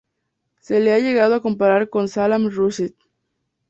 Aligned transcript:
Se 0.59 0.79
le 0.79 0.93
ha 0.93 0.97
llegado 0.99 1.35
a 1.35 1.43
comparar 1.43 1.87
con 1.91 2.07
Salman 2.07 2.49
Rushdie. 2.51 2.95